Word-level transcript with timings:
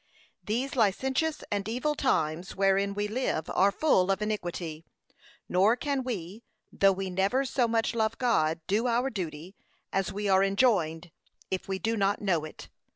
These 0.43 0.75
licentious 0.75 1.43
and 1.51 1.69
evil 1.69 1.93
times 1.93 2.55
wherein 2.55 2.95
we 2.95 3.07
live 3.07 3.47
are 3.51 3.71
full 3.71 4.09
of 4.09 4.19
iniquity; 4.19 4.83
nor 5.47 5.75
can 5.75 6.03
we, 6.03 6.41
though 6.71 6.91
we 6.91 7.11
never 7.11 7.45
so 7.45 7.67
much 7.67 7.93
love 7.93 8.17
God, 8.17 8.61
do 8.65 8.87
our 8.87 9.11
duty, 9.11 9.55
as 9.93 10.11
we 10.11 10.27
are 10.27 10.43
enjoined, 10.43 11.11
if 11.51 11.67
we 11.67 11.77
do 11.77 11.95
not 11.95 12.19
know 12.19 12.43
it. 12.45 12.67